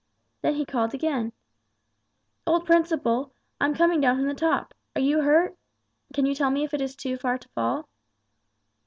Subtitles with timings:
[0.41, 1.31] Then he called again,
[2.47, 4.73] "Old Principle, I'm coming down from the top.
[4.95, 5.55] Are you hurt?
[6.11, 7.87] Can you tell me if it is far to fall?"